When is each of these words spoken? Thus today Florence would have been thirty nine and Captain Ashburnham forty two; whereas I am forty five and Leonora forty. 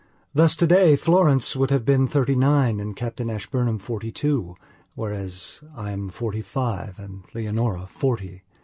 Thus 0.33 0.55
today 0.55 0.95
Florence 0.95 1.55
would 1.55 1.69
have 1.69 1.85
been 1.85 2.07
thirty 2.07 2.35
nine 2.35 2.79
and 2.79 2.95
Captain 2.95 3.29
Ashburnham 3.29 3.77
forty 3.77 4.11
two; 4.11 4.55
whereas 4.95 5.61
I 5.75 5.91
am 5.91 6.09
forty 6.09 6.41
five 6.41 6.97
and 6.97 7.21
Leonora 7.35 7.85
forty. 7.85 8.41